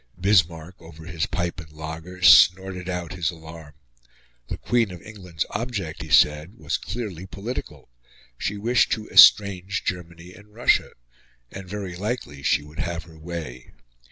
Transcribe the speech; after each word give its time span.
Bismarck, 0.19 0.81
over 0.81 1.05
his 1.05 1.27
pipe 1.27 1.59
and 1.59 1.71
lager, 1.71 2.23
snorted 2.23 2.89
out 2.89 3.13
his 3.13 3.29
alarm. 3.29 3.75
The 4.47 4.57
Queen 4.57 4.89
of 4.89 4.99
England's 5.03 5.45
object, 5.51 6.01
he 6.01 6.09
said, 6.09 6.55
was 6.57 6.75
clearly 6.75 7.27
political 7.27 7.87
she 8.35 8.57
wished 8.57 8.91
to 8.93 9.07
estrange 9.09 9.83
Germany 9.83 10.33
and 10.33 10.55
Russia 10.55 10.93
and 11.51 11.69
very 11.69 11.95
likely 11.95 12.41
she 12.41 12.63
would 12.63 12.79
have 12.79 13.03
her 13.03 13.19
way. 13.19 13.73